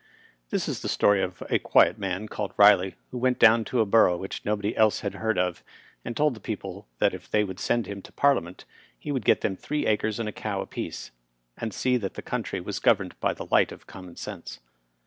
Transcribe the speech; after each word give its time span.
This 0.49 0.67
is 0.67 0.79
the 0.81 0.89
story 0.89 1.21
of 1.21 1.43
a 1.47 1.59
quiet 1.59 1.99
man, 1.99 2.27
called 2.27 2.57
Bilej, 2.57 2.95
who 3.11 3.19
went 3.19 3.37
down 3.37 3.63
to 3.65 3.81
a 3.81 3.85
borongh 3.85 4.17
which 4.19 4.43
nobody 4.43 4.75
else 4.75 5.01
had 5.01 5.13
heard 5.13 5.37
of, 5.37 5.63
and 6.03 6.17
told 6.17 6.33
the 6.33 6.39
people 6.39 6.87
that 6.97 7.13
if 7.13 7.29
they 7.29 7.43
would 7.43 7.59
send 7.59 7.85
him 7.85 8.01
to 8.01 8.11
Parliament 8.11 8.65
he 8.97 9.11
would 9.11 9.25
get 9.25 9.41
them 9.41 9.55
three 9.55 9.85
acres 9.85 10.19
and 10.19 10.27
a 10.27 10.31
cow 10.31 10.59
apiece, 10.59 11.11
and 11.55 11.71
see 11.71 11.97
that 11.97 12.15
the 12.15 12.23
country 12.23 12.59
was 12.59 12.79
governed 12.79 13.13
by 13.19 13.31
the 13.35 13.45
light 13.51 13.71
of 13.71 13.85
common 13.85 14.15
sense. 14.15 14.59